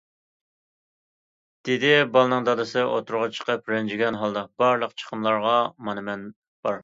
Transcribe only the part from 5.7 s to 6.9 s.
مانا مەن بار!